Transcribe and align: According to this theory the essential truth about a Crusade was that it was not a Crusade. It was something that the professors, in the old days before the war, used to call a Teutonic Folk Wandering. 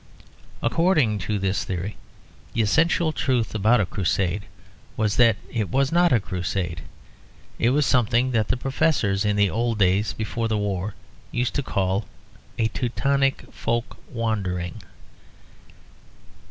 According 0.63 1.19
to 1.29 1.37
this 1.37 1.63
theory 1.63 1.95
the 2.53 2.63
essential 2.63 3.11
truth 3.11 3.53
about 3.53 3.79
a 3.81 3.85
Crusade 3.85 4.47
was 4.97 5.17
that 5.17 5.35
it 5.51 5.69
was 5.69 5.91
not 5.91 6.11
a 6.11 6.19
Crusade. 6.19 6.81
It 7.59 7.69
was 7.69 7.85
something 7.85 8.31
that 8.31 8.47
the 8.47 8.57
professors, 8.57 9.23
in 9.25 9.35
the 9.35 9.51
old 9.51 9.77
days 9.77 10.13
before 10.13 10.47
the 10.47 10.57
war, 10.57 10.95
used 11.29 11.53
to 11.53 11.61
call 11.61 12.07
a 12.57 12.67
Teutonic 12.69 13.43
Folk 13.53 13.95
Wandering. 14.09 14.81